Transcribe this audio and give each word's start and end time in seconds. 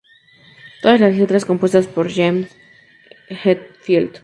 Todas 0.81 0.99
las 0.99 1.15
letras 1.15 1.45
compuestas 1.45 1.85
por 1.85 2.11
James 2.11 2.49
Hetfield. 3.29 4.19